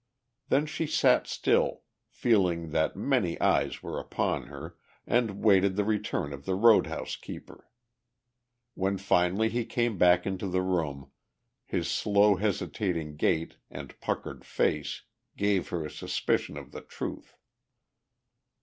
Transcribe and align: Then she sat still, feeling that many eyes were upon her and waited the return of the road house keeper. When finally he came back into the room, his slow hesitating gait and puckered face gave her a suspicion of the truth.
Then 0.49 0.65
she 0.65 0.87
sat 0.87 1.27
still, 1.27 1.83
feeling 2.09 2.71
that 2.71 2.95
many 2.95 3.39
eyes 3.39 3.83
were 3.83 3.99
upon 3.99 4.47
her 4.47 4.75
and 5.05 5.43
waited 5.43 5.75
the 5.75 5.83
return 5.83 6.33
of 6.33 6.45
the 6.45 6.55
road 6.55 6.87
house 6.87 7.15
keeper. 7.15 7.69
When 8.73 8.97
finally 8.97 9.47
he 9.49 9.63
came 9.63 9.99
back 9.99 10.25
into 10.25 10.47
the 10.47 10.63
room, 10.63 11.11
his 11.67 11.87
slow 11.87 12.37
hesitating 12.37 13.17
gait 13.17 13.57
and 13.69 13.93
puckered 14.01 14.43
face 14.43 15.03
gave 15.37 15.69
her 15.69 15.85
a 15.85 15.91
suspicion 15.91 16.57
of 16.57 16.71
the 16.71 16.81
truth. 16.81 17.35